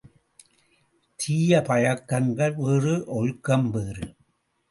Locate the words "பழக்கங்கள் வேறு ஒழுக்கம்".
1.61-3.69